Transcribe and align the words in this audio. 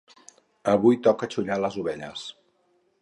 Avui 0.71 0.97
toca 1.07 1.29
xollar 1.35 1.59
les 1.67 1.77
ovelles. 1.83 2.25